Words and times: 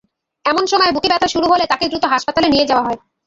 এমন 0.45 0.63
সময় 0.65 0.91
বুকে 0.91 1.11
ব্যথা 1.11 1.27
শুরু 1.27 1.45
হলে 1.47 1.65
তাঁকে 1.67 1.85
দ্রুত 1.87 2.05
হাসপাতালে 2.05 2.47
নিয়ে 2.49 2.69
যাওয়া 2.69 2.85
হয়। 2.85 2.99